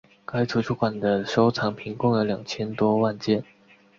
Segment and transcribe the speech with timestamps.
[0.25, 3.43] 该图书馆的收藏品共有两千多万件。